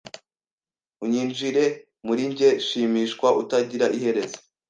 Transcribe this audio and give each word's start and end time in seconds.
Unyinjire 1.03 1.63
muri 2.05 2.23
njye... 2.31 2.49
shimishwa 2.65 3.27
utagira 3.41 3.85
iherezo 3.97 4.37